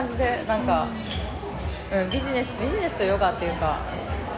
[0.00, 0.88] 感じでなんか、
[1.92, 3.76] うん、ビジネスビジネスとヨガっていうか、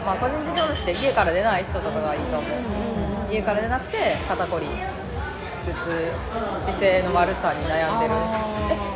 [0.05, 3.97] まあ、個人事業主で家から出ない人とかがいいと思う、家から出なくて
[4.27, 6.11] 肩こり頭痛
[6.59, 8.13] 姿勢の悪さに悩んでる。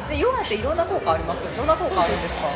[0.09, 1.43] えでヨガっていろんな効果あります？
[1.43, 2.47] よどんな効果あるんですか？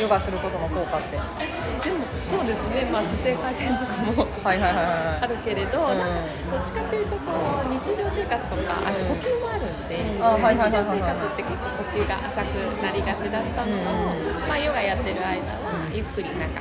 [0.00, 1.16] ヨガすることの効果って。
[1.16, 5.98] でもそうですね、まあ、姿勢改善とかもあるけれど、うん。
[5.98, 7.32] なんかどっちかというとこ
[7.62, 14.48] う日常生活とかあと呼吸もあるんで、日常生活って結構呼吸が浅くなりがちだったのを、うん。
[14.48, 16.60] まあ、ヨガやってる間はゆっくりなんか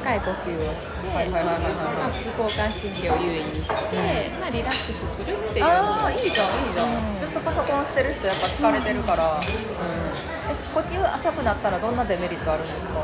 [0.00, 1.72] 深い呼吸をして、はいはいはいはいはい。
[1.72, 10.05] まあ、副交感神経を優位にして、まあ、リラックスするっていうああいいじゃんいいじゃん、ずっとパソコンしてる人やっぱ疲れてるから、うん
[10.48, 13.00] え呼吸浅くなったらどんなデメリットあるんですか？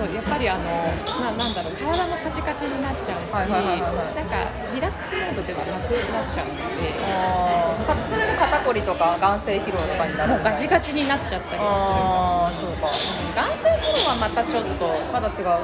[0.00, 0.64] そうやっぱりあの、
[1.20, 4.16] まあ、なんだろう体もカチカチになっちゃうし、はいはいはいはい。
[4.16, 6.96] なんかリラックスモードではなくなっちゃうので。
[7.04, 12.88] あーかそれで肩こりとか眼性疲労とかになるもうガチガチになっちゃったりああそうか。
[12.96, 15.60] する眼性疲労はまたちょっとまだ違う、肩こ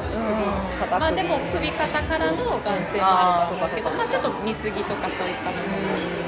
[0.93, 1.01] り。
[1.01, 3.89] まあでも首肩からの眼性もあるんですけどあーそうかそうか。
[3.97, 6.26] まあちょっと見過ぎとかそういったものも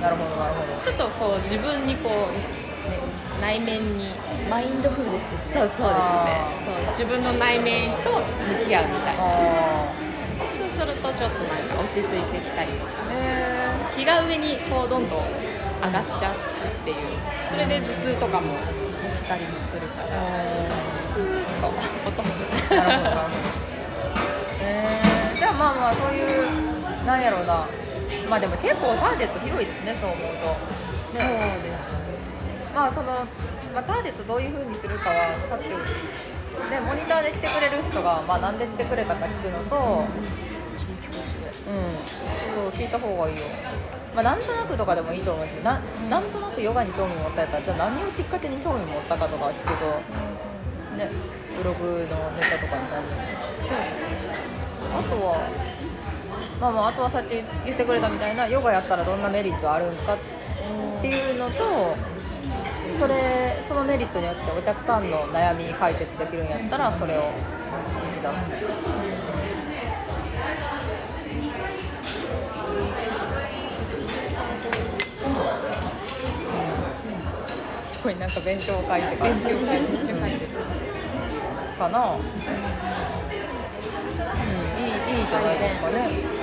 [0.00, 0.80] なるほどなるほど。
[0.82, 2.64] ちょっとこう自分にこう、ね
[3.40, 4.08] 内面に。
[4.48, 5.52] マインドフルネスですね。
[5.52, 6.44] そうそうですね。
[6.64, 9.24] そう自分の内面と向き合うみたいな。
[9.24, 9.92] あ
[10.56, 12.92] そうするとちょっとなんか落ち着いてきたりとか。
[13.08, 13.12] ー。
[13.12, 16.96] え気が上にこうどんどん上がっちゃうっていう。
[17.48, 20.08] それで頭痛とかも起きたりもするから。
[21.02, 21.68] スーッと
[22.08, 23.20] 落とすー、などなるほど。
[24.60, 26.48] えー、じゃあまあまあそういう
[27.06, 27.66] なんやろうな
[28.28, 30.74] まあでも結構ターゲット広いですねそう思うと。
[31.14, 31.22] そう
[31.62, 32.04] ですね。
[32.74, 33.12] まあその、
[33.74, 36.14] まあ、ターゲットどういうふうにするかはさておき
[36.70, 40.04] でモニターで来てくれる人が、まあ、なんで来てくれたか聞くのと、
[41.66, 41.94] うん、
[42.54, 43.42] そう聞いた方がいいよ、
[44.14, 49.86] まあ、なんとなくとかでもいいと思うしななんとなくヨガに興味持ったやったらじゃあ何をきっかけに興味持ったかとか聞くと、
[50.96, 51.10] ね、
[51.56, 52.06] ブログのネ
[52.42, 53.04] タとかになる
[54.94, 55.48] あとは
[56.64, 57.32] まあまああとはさっき
[57.66, 60.18] 言ってくれたみたいなヨガやったらどんなメリットあるんかっ
[61.02, 61.94] ていうのと
[62.98, 68.54] それそのメリットによってお客さんの悩み解決できるんやったらそれを打ち出す、
[77.92, 79.82] すごいなんか勉強会って勉強会。
[79.82, 80.52] めっちゃ書いてる
[81.78, 82.16] かな。
[82.16, 82.20] うん。
[84.80, 86.33] いいいいじゃないですかね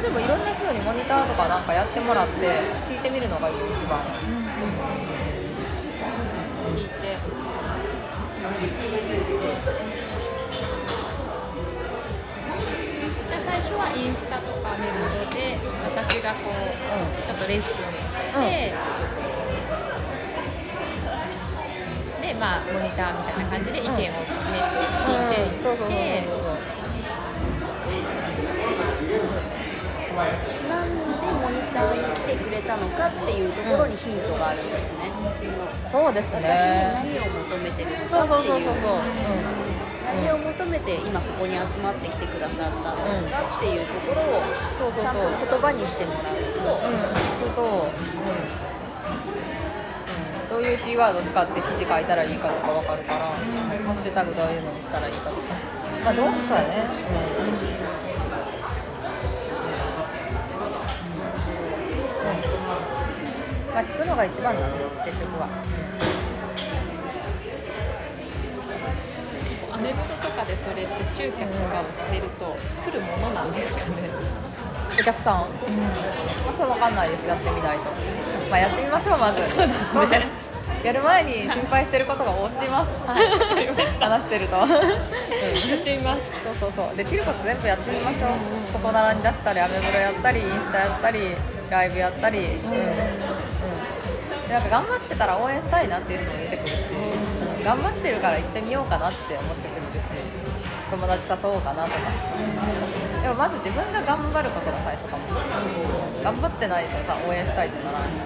[0.00, 2.34] あでもいろんな人にモニターとかなんかやってもらって
[2.88, 4.00] 聞いてみるのがいいよ一番。
[6.74, 6.94] 聞いて
[13.28, 16.72] じゃあ最初はインスタとかメモで私がこう
[17.26, 18.72] ちょっとレッスンをして、
[22.22, 24.64] でまあモニターみたいな感じで意見を決めて
[25.04, 25.98] 聞いていって、そうそうそう
[26.40, 26.59] そう
[30.68, 35.10] なんでモニターに来てくれたのかっていうところにヒントがあるんですね、
[35.90, 36.48] そうですね。
[36.50, 38.10] 私に何を求めてるのかっていう。
[38.10, 39.00] そうそうそうそう、
[40.10, 44.20] 何を求めて今ここに集まってきてくださったんですかっていうところ
[44.88, 46.22] をちゃんと言葉にしてもらう
[47.54, 47.90] とうん、うん
[50.50, 55.54] どういうキーワード使って記事書いたらいいかとか分かるから、ハッシュタグどういうのにしたらいいかとか、
[56.04, 56.90] まあ、どうそうやね、
[57.38, 57.39] うん
[63.72, 65.48] まあ、聞くのが一番なんだよ、結局は。
[69.72, 74.40] アメブロとかでそれって集客とかをしてると来るものなんですかね。
[75.00, 75.46] お客さん、ま
[76.50, 77.84] あ、それ分かんないですやってみないと、
[78.50, 79.46] まあ、やってみましょうまず。
[79.48, 80.26] そうですね。
[80.84, 82.88] やる前に心配してることが多すぎます。
[84.00, 84.80] 話してると、うん、やっ
[85.84, 86.20] てみます。
[86.60, 86.96] そうそうそう。
[86.96, 88.30] できること全部やってみましょう。
[88.72, 91.36] ここならに出したりアメブロやったりインスタやったり
[91.70, 92.38] ライブやったり。
[92.38, 93.19] うん、うん、
[94.50, 100.10] なんか頑張ってたら応援したいなっていう人も出てくるし、うん、頑張ってるから行ってみようかなって思ってくれるし
[100.90, 101.96] 友達誘おうかなとか。
[103.22, 105.22] でもまず自分が頑張ることが最初かも、
[106.24, 108.16] 頑張ってないとさ応援したいってならんし。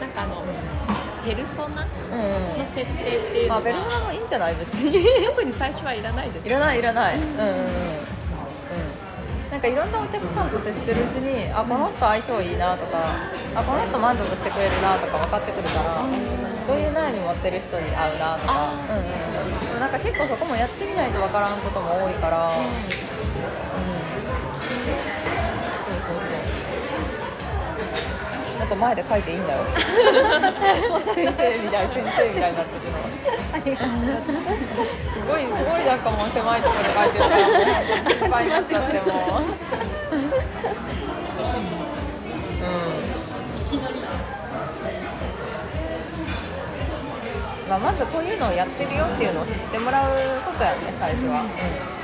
[0.00, 0.44] なんかあの
[1.24, 2.58] ペルソナうん。
[2.58, 4.54] の設定っていうのはまあベルナもいいんじゃない？
[4.54, 5.04] 別に。
[5.26, 6.46] 特に最初はいらないです。
[6.46, 7.16] いらないいらない。
[7.16, 7.22] うん。
[7.22, 8.19] うんうんうん
[9.60, 13.12] なんかいろんなお客さんと接してるうちにあこの人相性いいなとか
[13.54, 16.00] あこの人満足してくれるなとか分かってくるから
[16.64, 18.54] そういう悩み持ってる人に合うなとか。
[18.56, 19.40] あうんうんうん
[19.70, 22.50] でもなんか結構そこもやってみないと分からんことも多いから、
[28.70, 29.58] と前で書いていいんだよ。
[31.14, 33.90] 先生みたい先生みたいになってるの
[35.10, 37.24] すごいすごいなんかもう狭いところで書いてる。
[37.24, 37.38] から
[38.08, 39.50] 心配になっちゃってもう
[47.68, 50.10] まあ、まずこういうのをやってるよっていうのを知ってもらう
[50.44, 51.99] ことやね最初は、講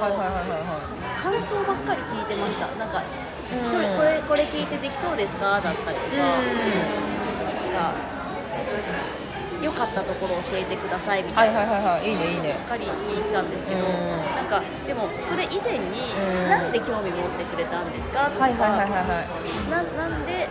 [0.00, 0.80] はいはいはいはいは
[1.20, 2.66] 感想ばっかり聞いてました。
[2.80, 6.46] なんか、うんこれこれ聞いてできそうですかだったりとか,、なん
[7.74, 7.92] か
[9.60, 11.58] 良かったところを教えてくださいみいたいな。
[11.60, 12.10] はいはいはいはい。
[12.10, 12.54] いいねいいね。
[12.70, 13.92] ばっかり聞いてたんですけど、うん
[14.38, 16.48] なんかでもそれ以前に、うん。
[16.48, 18.30] なんで興味持ってくれたんですか？
[18.30, 19.26] とか、はいはいはいはいはい。
[19.68, 20.48] ななんで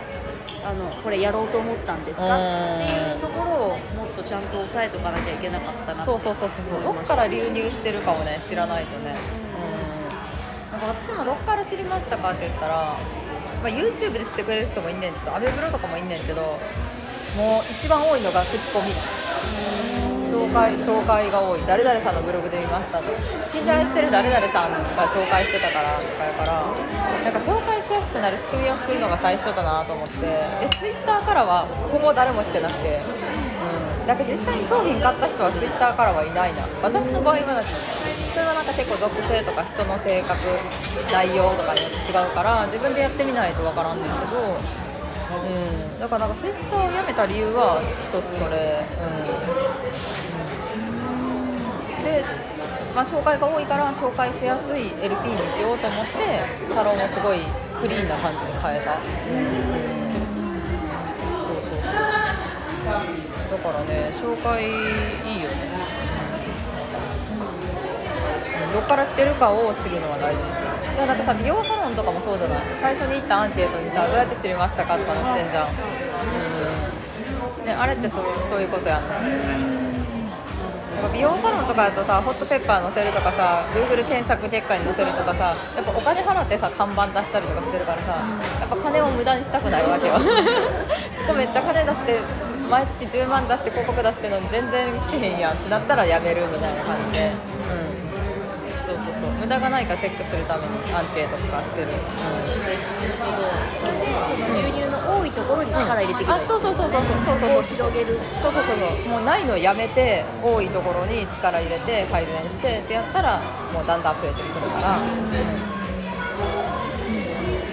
[0.64, 2.24] あのこれやろうと思ったんですか？
[2.26, 9.14] うんっていうところをもっとちゃんと押さえとかなきゃいけなかったなそうそうそうそうどっから流入してるかをね知らないとね。
[9.56, 10.72] うん。
[10.72, 12.74] なんか私もどっから知りましたかって言ったら、
[13.62, 16.58] まあ、YouTube で知ってくれる人もいんねんけどアメブロとかもいんねんけどもう
[17.70, 21.60] 一番多いのが口コミ紹介紹介が多い。
[21.66, 23.10] 誰々さんのブログで見ましたと。
[23.44, 26.62] 信頼してる誰々さんが紹介してたからとかやから
[27.24, 30.20] なんか紹介しやすくなる仕組みを作るのが最初だなと思って。
[30.22, 36.62] で Twitter からはほぼ誰も来てなくて、うん、だから実際に商品買った人は Twitter からはいないな。
[36.80, 40.38] 私の場合はなんかそれはなんか結構属性とか人の性格
[41.10, 44.78] 内容とかによって違うから自分でやってみないとわからんねんけど。
[45.30, 49.06] うん、だからなんかツイッターをやめた理由は一つそれ、う
[49.86, 50.19] ん、
[52.04, 52.24] で、
[52.94, 56.42] まあ、紹介が多いから紹介しやすい LP にしようと思って
[56.74, 57.40] サロンをすごい
[57.80, 58.94] クリーンな感じに変えた、
[61.44, 61.82] そうそうそう。
[63.50, 65.54] だからね紹介いいよね、
[68.72, 70.42] どっから来てるかを知るのは大事。
[70.42, 72.58] いやなんかさ美容サロンとかもそうじゃない？
[72.80, 75.72] 最初に行ったアンケートにさどうやって知りましたかとか載ってんじゃん、
[77.64, 79.14] ね、あれってそうそういうことやんな
[81.00, 88.20] なんか美容サロンとかだとさホットペッパー載せるとかさ Google 検索結果に載せるとかさやっぱお金払ってさ看板出したりとかしてるからさ
[88.60, 90.20] やっぱ金を無駄にしたくないわけよ。
[91.24, 92.20] ここめっちゃ金出して
[92.68, 97.49] 毎月10万出して広告出してるのに全然来てへんやんってなったらやめるみたいな感じで、うん、
[99.12, 99.30] そうそう。
[99.40, 101.94] 無駄がないかチェックするためにアンケートとかしてる、うん。
[101.94, 102.70] そ
[104.38, 107.38] の流入の多いところに力入れていけばいいあそうそうそうそうそうそう。
[107.40, 108.18] そこを広げる。
[108.40, 109.08] そうそうそうそう。
[109.08, 113.40] もうないのやめて多いところに力入れて改善してってやったら
[113.72, 114.98] もうだんだん増えてくるから、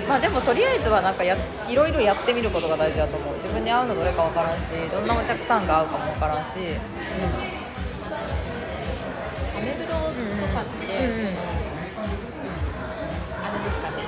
[0.07, 1.37] まあでもとりあえずはなんかや
[1.67, 3.35] いろいろやってみることが大事だと思う。
[3.35, 6.49] 自分に合うのどれかわからんしどんなお客さんが合うかもわからんし、
[9.57, 11.33] アメブロとかって、うんうん。
[13.41, 14.05] あれですかね。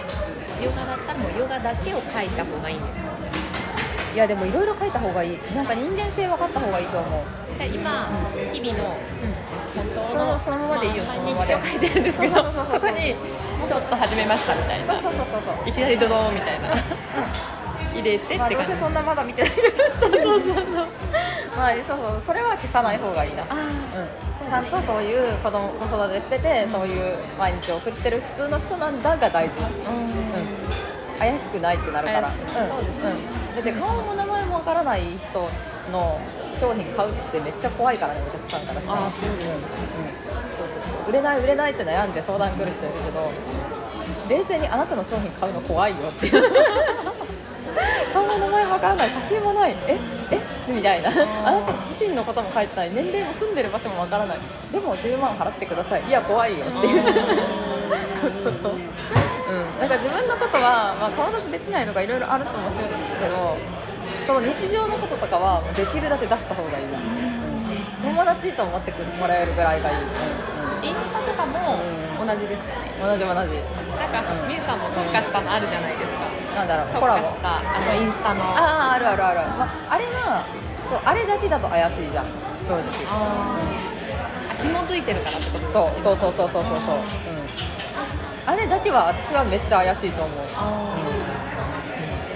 [0.63, 3.09] ヨガだったらもうヨガだけを書いた方がいいんですか？
[4.13, 5.39] いやでもいろいろ書いた方がいい。
[5.55, 7.59] なんか人間性分かった方がいいと思う。
[7.59, 8.09] で今
[8.53, 8.97] 日々の
[9.75, 11.03] 本当そののそのままでいいよ。
[11.03, 11.53] まあそのままで。
[11.53, 13.15] 書いてるんですけどそうそうそうそうそこに
[13.67, 14.93] ちょっと始めましたみたいな。
[14.93, 16.69] そうそうそうそういきなりドドーンみたいな。
[17.93, 19.51] 入れてってまあ、どう感じせそんなまだ見てない。
[19.99, 20.65] そうそうそうそう。
[21.57, 23.43] まあそうそうそれは消さない方がいいな。
[23.43, 24.07] あうん、
[24.47, 31.19] ちゃんとそういう子供子育てしてて、そういう毎日を送ってる普通の人なんだが大事、うん。
[31.19, 32.35] 怪しくないってなるから、うん。
[33.55, 35.49] だって顔も名前もわからない人
[35.91, 36.19] の
[36.59, 39.07] 商品買うってめっちゃ怖いからねお客さんからしたら。
[39.07, 39.55] あそううんうん、そうそ
[40.65, 40.67] う
[41.03, 41.09] そう。
[41.09, 43.31] 売れない売れないって悩んで相談来る人いるけど
[44.29, 46.27] 冷静にあなたの商品買うの怖いよって。
[46.27, 46.43] い う
[48.13, 49.09] 顔の名前わからない。
[49.09, 49.75] 写真もない。
[49.87, 49.97] え？
[50.31, 50.58] え？
[50.73, 51.09] みたいな。
[51.09, 54.37] あなた自身のことも書いてない年齢も住んでる場所もわからない。
[54.71, 56.03] でも10万払ってください。
[56.07, 57.03] いや怖いよっていう。
[58.63, 58.69] そ
[59.49, 63.57] うん、なんか自分のことは、まあ、顔出しできないのがいろいろあるともしれないけど
[64.27, 67.01] その日常のこととかはできるだけ出した方がいいな、
[68.05, 70.85] 友達と思ってくもらえるぐらいがいい、うん。
[70.85, 71.81] インスタとかも
[72.21, 72.93] 同じですよね。
[73.01, 73.33] 同じ同じ。
[73.33, 74.47] なんか、うん。
[74.47, 76.18] みゆさんも特化したのあるじゃないですか
[76.59, 77.23] なんだろう特コラボ。
[77.23, 78.43] 化したあのインスタの。
[78.43, 80.43] あああるあるある、まあ、あれは
[80.89, 82.25] そうあれだけだと怪しいじゃん。
[82.67, 82.83] 正直。
[83.07, 83.55] あ
[84.59, 85.63] 紐づいてるからってこと？
[85.63, 86.83] ですそうそうそうそうそうそう。
[86.83, 87.07] そう、うん、
[88.45, 90.37] あれだけは私はめっちゃ怪しいと思う。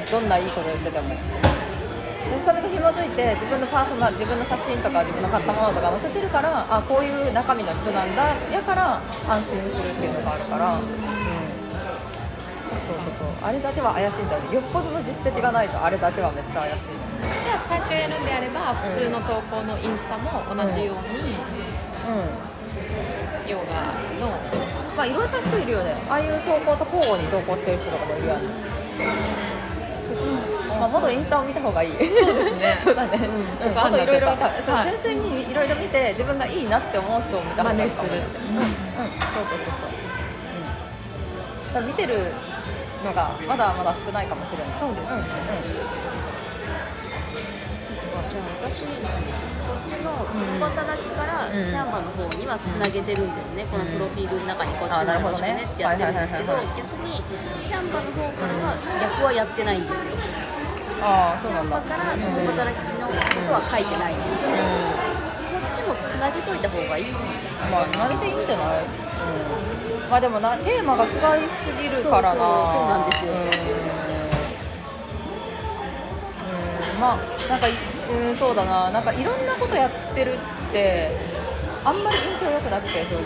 [0.09, 1.09] どんないいこと言ってても。
[1.09, 1.19] で
[2.45, 8.33] それと紐づいて自分のパーソナル自分の写真とか自分の買ったものとか載せてるからあこういう中身の人なんだ。
[8.49, 10.81] やから安心するっていうのがあるから、うん、
[12.87, 21.37] そうそうそうあれだけは怪しいんだよねよっぽどの実績がないとあれだけはめっちゃ怪しいじゃあ最初やるんであれば普通の投稿のインスタも同じように、
[22.07, 22.53] うん
[23.43, 23.91] ヨガ
[24.23, 24.31] の
[24.95, 28.47] まあいろんな人いるよねああいう投稿と交互に投稿してる人とかもいるよね
[30.79, 31.91] まあ、もっとインスタを見た方がいい。
[31.93, 32.77] そうですね。
[32.83, 33.11] そうだね。
[33.15, 34.37] うん、あといろいろ、はい
[34.83, 38.27] 純粋にいろいろ見て、自分がいいなって思う人を見た方がいいかもしれない。
[38.27, 39.75] うん、うん、そうそうそう
[41.73, 41.83] そう。
[41.83, 41.87] うん。
[41.87, 42.31] 見てる
[43.03, 44.67] のがまだまだ少ないかもしれない。
[44.79, 45.19] そうですね。
[45.19, 45.19] うん。
[45.19, 45.27] うん。
[48.31, 48.89] じゃあ私こ
[49.75, 53.35] っちの共働きからキャンバの方にはつなげてるん。
[53.35, 53.69] ですね、うん。
[53.69, 56.15] このプロフィールの中にこっちのほどねってやってるん。
[56.15, 57.21] ですけど逆に
[57.67, 59.85] キャンバの方からは逆はやってないん。
[59.87, 60.11] ですよ
[61.03, 61.69] ああ、そうなん。
[61.69, 61.81] だ。
[61.81, 63.13] キャンバから共働きのこ
[63.47, 64.17] とは書いてないん。
[64.17, 64.55] ですね、
[65.51, 68.45] こっちもつなげといた方がいいまあ、投げていいん。
[68.47, 68.87] じゃない。
[68.87, 69.72] うん、
[70.13, 71.11] まあ、でもな、テーマが違い
[71.49, 72.69] すぎるからな。
[72.69, 73.41] そうなんですようんう
[76.97, 77.17] んまあ、
[77.49, 77.71] なんか、う
[78.29, 80.37] ん、そうだな、なんかいろんなことやってるっ
[80.71, 81.09] て。
[81.83, 83.15] あんまり印象良くなくて、正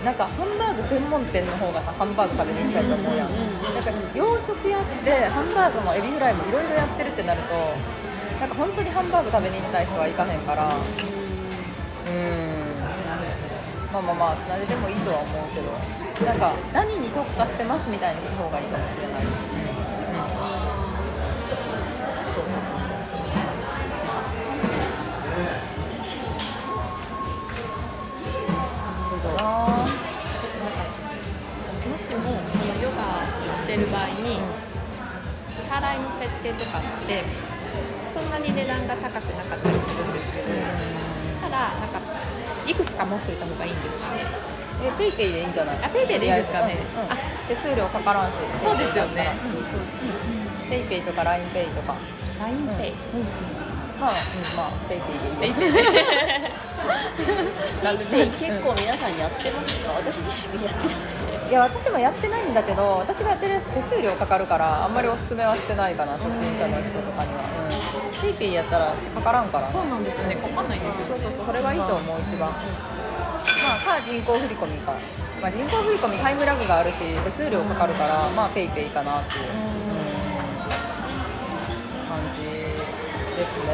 [0.00, 7.54] ん、なんかハンバーグ専門店の方がさハンバーグ食べに行きたいと思うやん,、なんか洋食やってハンバーグもエビフライもいろいろやってるってなると
[8.40, 11.23] なんか本当にハンバーグ食べに行きたい人は行かへんからうん
[13.94, 15.70] まあまあまあつなげてもいいとは思うけど。
[16.26, 19.30] なんか何に特化してますみたいにした方がいいかもしれない、うん。
[22.34, 22.90] そうそうそう。
[29.22, 29.42] そうな。
[31.86, 32.30] もしも
[32.82, 34.42] ヨガをしてる場合に
[35.54, 37.22] 支払いの設定とかって
[38.12, 40.46] そんなに値段が高くなかったりするんですけど。
[41.42, 42.13] ただなんか
[42.66, 44.24] いくつか持っておいた方がいいんですかね。
[44.84, 45.78] えペイペイでいいんじゃない？
[45.84, 46.76] あペイペイでいいんですかね。
[46.96, 47.16] うんうんあ
[47.48, 48.34] 手数料かからんし。
[48.62, 49.32] そうですよね。
[50.70, 51.94] ペイペイとか LINEPay とか。
[52.40, 52.92] LINEPay
[54.00, 55.80] まあ、うん、まあペイペイでいい ペイペイで
[58.10, 59.92] ペイ結構皆さんやってますか？
[59.92, 69.70] 私自身がやってなくていや私もやってないんだけど私がやってるやつ手数料かかるからあんまりおすすめはしてないかな初心者の人とかには、うん、ペイペイやったらかからんから。
[69.70, 70.36] そうなんですよね。
[70.36, 71.06] かかんないんですよ。
[71.06, 72.50] そうそうそうそれがいいと思う一番。
[72.50, 74.92] まあか人工振り込みか、
[75.40, 79.84] まあ、人工振り込みタイムラグがあるし手数料かかるからまあペイペイかなっていう、うん。
[82.08, 83.72] 感じですね、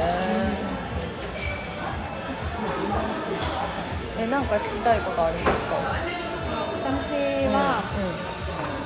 [4.18, 5.76] えなんか聞きたいことありますか？
[5.76, 6.19] 私
[7.52, 7.82] は、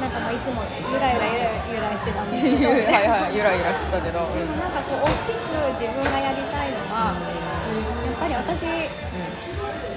[0.00, 0.10] なん。
[0.10, 2.30] かもういつもゆらゆらゆらゆらしてたん。
[2.30, 4.48] ですけどはいはいゆらゆらしてたけど、うん。
[4.58, 4.72] なん。
[4.72, 5.48] かこう大きく
[5.80, 8.66] 自分がやりたいのは、やっぱり私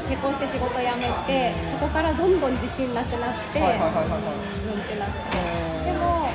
[0.07, 2.39] 結婚して仕事辞めてそこからどん。
[2.39, 2.51] どん。
[2.55, 5.35] 自信なくなって、はいはいはいはいはいズンってなって
[5.83, 6.31] でも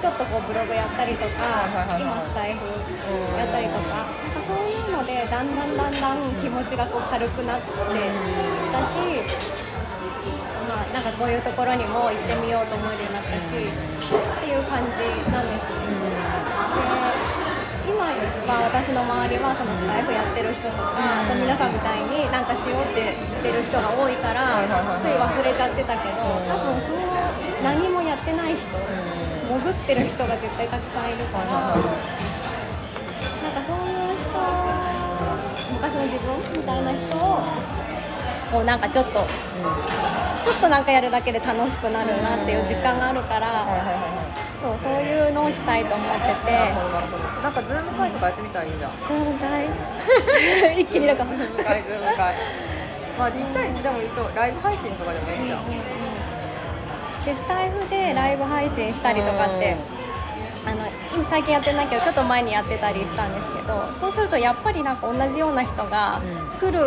[0.00, 2.64] ちょっとこうブログやったりとか、はいはいはいはい今スタイフ
[3.36, 4.32] やったりとか、なん。
[4.32, 5.52] かそういうのでだん。
[5.52, 5.76] だん。
[5.76, 6.00] だん。
[6.00, 6.32] だん。
[6.40, 8.96] 気持ちがこう軽くなってきたし、
[11.00, 15.00] なんかこういうところにも行ってみようと思えるようになったし、っていう感じ
[15.32, 15.96] なんですね。
[17.88, 24.60] で今は私の周りはそのスタイフやってる人とか、あと皆さんみたいになんかしようってしてる人が多いから、
[25.00, 27.00] つい忘れちゃってたけど、多分そう
[27.64, 34.36] 何もやってない人、潜ってる人が絶対たくさんいるから、なんかそういう人、
[35.80, 37.48] 昔の自分みたいな人を、
[38.50, 43.66] こうなんかちょっと、ちょっとなんかやるだけで楽しくなるなっていう実感があるから、
[44.60, 46.50] そうそういうのをしたいと思ってて。
[47.42, 48.90] なんかズーム会とかやってみたらいいじゃん。
[48.92, 50.76] ズーム会？
[50.82, 51.24] 一気になんか。
[51.24, 52.34] ズーム会ズーム会。
[53.18, 55.64] まあ1対1でもいいとライブ配信とかでもいいじゃん。
[57.24, 59.76] でスタイフでライブ配信したりとかって、
[60.66, 66.20] あの今最近やってないけどちょっと前にやってたりしたんですけどそうするとやっぱりなんか同じような人が
[66.60, 66.78] 来る、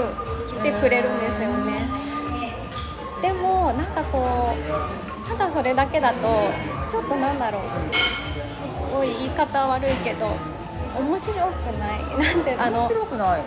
[0.47, 1.87] 来てくれるんですよね、
[3.21, 4.53] でもなんかこ
[5.25, 6.51] うただそれだけだと
[6.89, 7.61] ちょっとなんだろう。
[7.95, 10.27] すごい言い方悪いけど
[10.95, 11.37] 面白く
[11.79, 12.03] ない。
[12.35, 13.41] なんてあの面白くない。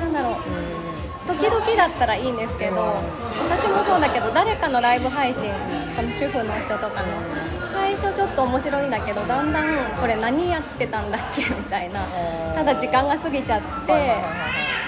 [0.00, 0.32] なんだろう。
[0.32, 0.80] うん。
[0.80, 2.94] うん時々だったらいいんですけど
[3.50, 5.50] 私もそうだけど誰かのライブ配信
[5.96, 7.08] この主婦の人とかの
[7.50, 7.55] 最
[7.96, 9.66] 初ちょっと面白いんだけどだんだん
[10.00, 12.00] これ何やってたんだっけみたいな。
[12.54, 13.66] ただ時間が過ぎちゃって。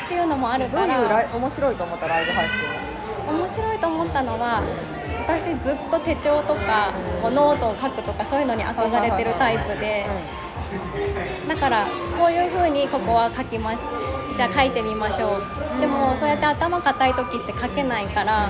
[0.07, 4.63] っていうのもあるどうからいうライ面白いと思ったライブ配信面白いと思ったのは
[5.27, 10.07] 私ずっと手帳とかこうノートを書くとかそういうのに憧れてるタイプで。
[11.47, 11.87] だから
[12.19, 13.85] こういう風にここは書きます
[14.37, 15.81] じゃあ書いてみましょう。
[15.81, 18.49] でもそうやって頭固い時って書けないから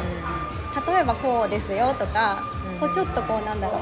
[0.86, 2.78] 例えばこうですよとか、うん。
[2.78, 3.80] こうちょっとこうなんだろう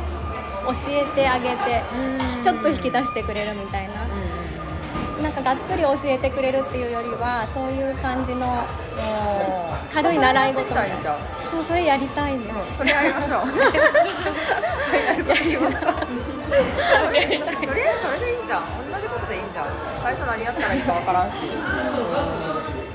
[0.67, 2.43] 教えてあげて、うん。
[2.43, 3.95] ちょっと引き出してくれるみたいな、
[5.23, 8.63] なんかがっつり教えてくれるっていうよりはそういう感じの
[9.93, 10.97] 軽い習い事みたいな。
[11.51, 13.47] そうそれやりたいんです、それ やりましょう。
[13.47, 13.71] とりあ
[15.13, 18.63] えずそれでいいんじゃん。
[18.93, 19.67] 同じことでいいんじゃん。
[20.03, 21.31] 最初何やったらいいかわからん。
[21.31, 21.35] し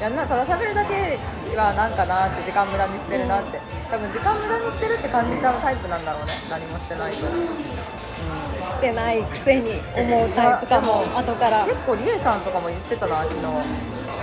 [0.01, 1.17] やんなただ喋るだけ
[1.55, 3.59] はなんかなって時間無駄にしてるなって
[3.91, 6.31] 多分時間無駄にしてるって感じちゃうタイプなんだろうね。
[6.49, 7.27] 何もしてないと。
[7.27, 11.65] してないくせに思うタイプかもあ後から。
[11.65, 13.41] 結構リエさんとかも言ってたな昨日。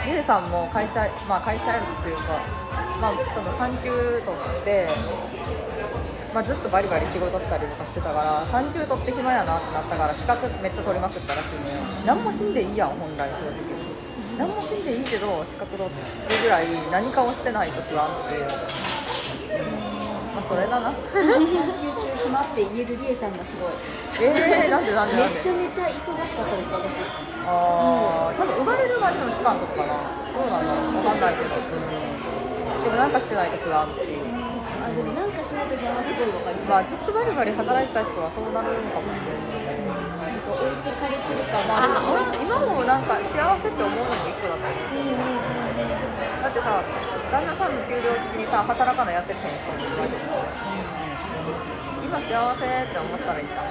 [0.07, 2.41] リエさんも会社まあ会社やるっていうか
[2.99, 3.93] まあその産休
[4.25, 4.89] 取って
[6.33, 11.77] まあ、ずっとバリバリ仕事したりとかしてたから産休取って暇やなってなったから資格めっちゃ取りまくったらしいね。
[12.07, 13.79] 何もしんでいいやん本来正直。
[14.39, 15.91] 何もしんでいいけど資格取る
[16.43, 18.88] ぐらい何かをしてない時はあって
[20.38, 23.75] まあそれだな YouTube 暇って言えるりえさんがすごい
[24.23, 25.35] えー、なんでなんでなんで？
[25.35, 27.02] めっちゃめちゃ忙しかったです私
[27.42, 29.99] ああ、多分生まれるまでの期間とかかな。
[30.30, 31.59] どうなんだろう、わかんないけど。
[31.59, 31.90] うん、
[32.87, 34.23] でもなんかしてないと不安っていう。
[34.78, 39.90] あでもなんかしないと不安はすごいわかりまあます、ずっとバリバリ働いてた人はそうなるのかもしれない。
[39.90, 41.99] なんか置いてかれてる感まあ
[42.38, 44.71] 今今もなんか幸せって思うのも一個だと思
[46.23, 46.27] う。
[46.42, 46.83] だってさ、
[47.33, 49.59] 旦那さんの給料的にさ、働かないやってる人もい
[49.90, 50.42] るわけですよ。
[52.04, 53.64] 今幸せって思ったらいいじゃん。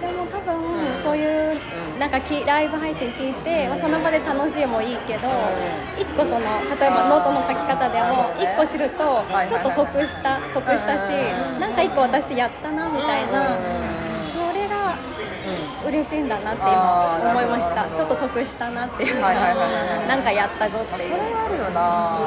[0.00, 1.02] でも多分、うん。
[1.02, 5.30] そういううんなんかきライブ配信聞いて、まあ、その場で楽しいもいいけど、ん。
[5.98, 8.52] 一個その例えばノートの書き方でもあーなるほどね。
[8.54, 11.60] 一個知るとはいちょっと得した得したしうん。
[11.60, 13.58] なんか一個私やったなみたいな
[15.86, 17.84] 嬉しいんだなって今思いました。
[17.96, 19.56] ちょっと得したなっていうはいはいはい
[19.98, 21.10] はいなんかやったぞっていう。
[21.10, 22.18] それはあるよな。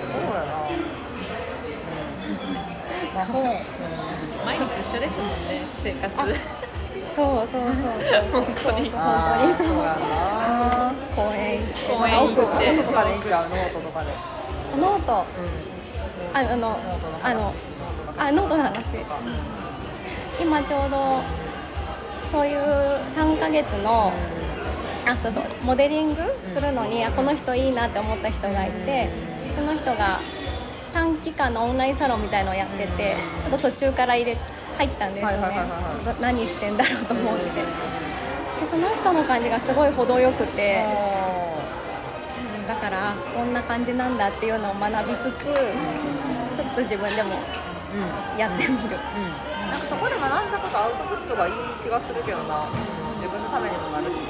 [0.00, 0.56] そうやな。
[3.14, 3.34] まあ本。
[4.44, 6.10] 毎日一緒ですもんね生活。
[7.14, 8.90] そうそうそうそう本当に。
[8.90, 8.98] 本
[9.38, 9.66] 当にそう。
[11.14, 12.66] 公園行公園行って。
[12.66, 14.06] ノートとかでいいんちゃうノートとかで。
[14.80, 15.12] ノート。
[15.14, 15.40] う
[16.34, 16.36] ん。
[16.36, 17.24] ああのノートの話。
[17.24, 17.54] あの
[18.16, 18.74] あノートの話
[20.40, 21.22] 今ちょうど
[22.34, 24.12] そういう3ヶ月の
[25.06, 26.16] あそうそうモデリング
[26.52, 29.08] するのに、あこの人いいなって思った人がいて、
[29.54, 30.18] その人が
[30.92, 33.16] 短期間のオンラインサロンみたいのをやってて
[33.48, 34.36] ちょっと途中から入れ
[34.78, 35.38] 入ったんですよね、
[36.20, 37.44] 何してんだろうと思って。
[37.44, 40.84] でその人の感じがすごい程よくて、
[42.58, 45.44] うんだからあこんな感じなんだっていうのを学びつつ
[46.56, 47.36] ちょっと自分でも
[48.34, 48.38] うん。
[48.38, 48.96] やってみる。
[49.74, 49.78] うん。
[49.78, 52.68] なんかそこで学んだことアウトプットがいい気がするけどな。
[53.16, 54.18] 自分のためにもなるし。
[54.18, 54.24] ね。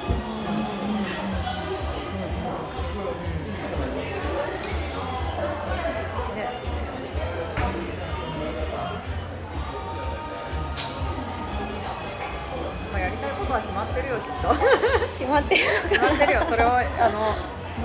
[12.92, 14.54] まあやりたいことは決まってるよきっと。
[15.18, 16.44] 決まってる決まってるよ。
[16.48, 17.34] それをあの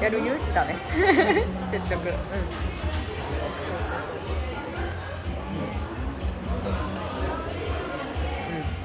[0.01, 0.77] やる勇気だね。
[1.71, 2.07] 結局。
[2.07, 2.15] うん。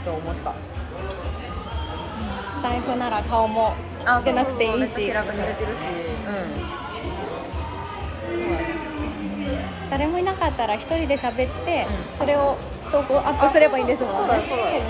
[0.04, 0.52] と思った。
[2.58, 5.80] スタイフなら顔もあ出なくていいしめっちゃ気楽に出てるし。
[6.26, 6.54] うん。
[8.30, 8.84] そね。
[9.90, 12.56] 誰もいなかったら一人で喋って、うんそれを
[12.90, 14.82] 投稿アップすればいいんですもんそうだよそうだよ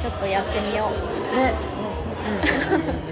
[0.00, 1.54] ちょっとやってみようね。
[3.02, 3.04] うん。